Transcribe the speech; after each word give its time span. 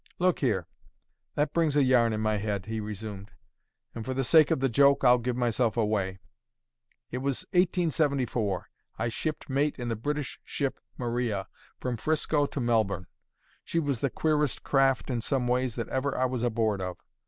"Look 0.17 0.39
here, 0.39 0.65
that 1.35 1.53
brings 1.53 1.75
a 1.77 1.83
yarn 1.83 2.11
in 2.11 2.21
my 2.21 2.37
head," 2.37 2.65
he 2.65 2.79
resumed; 2.79 3.29
"and 3.93 4.03
for 4.03 4.15
the 4.15 4.23
sake 4.23 4.49
of 4.49 4.59
the 4.59 4.67
joke, 4.67 5.03
I'll 5.03 5.19
give 5.19 5.35
myself 5.37 5.77
away. 5.77 6.17
It 7.11 7.19
was 7.19 7.43
in 7.51 7.59
1874, 7.59 8.67
I 8.97 9.09
shipped 9.09 9.47
mate 9.47 9.77
in 9.77 9.89
the 9.89 9.95
British 9.95 10.39
ship 10.43 10.79
Maria, 10.97 11.47
from 11.79 11.97
'Frisco 11.97 12.47
for 12.47 12.59
Melbourne. 12.61 13.05
She 13.63 13.77
was 13.77 14.01
the 14.01 14.09
queerest 14.09 14.63
craft 14.63 15.11
in 15.11 15.21
some 15.21 15.47
ways 15.47 15.75
that 15.75 15.87
ever 15.89 16.17
I 16.17 16.25
was 16.25 16.41
aboard 16.41 16.81
of. 16.81 16.97